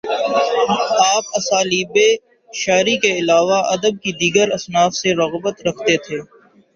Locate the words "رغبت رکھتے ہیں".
5.15-6.21